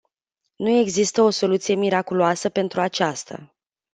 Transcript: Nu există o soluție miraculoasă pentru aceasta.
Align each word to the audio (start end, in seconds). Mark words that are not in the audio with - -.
Nu 0.55 0.69
există 0.69 1.21
o 1.21 1.29
soluție 1.29 1.73
miraculoasă 1.75 2.49
pentru 2.49 2.79
aceasta. 2.81 3.53